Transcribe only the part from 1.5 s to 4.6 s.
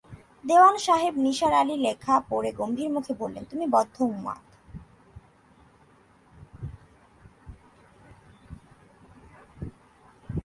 আলির লেখা পড়ে গম্ভীর মুখে বললেন, তুমি বদ্ধ উন্মাদ।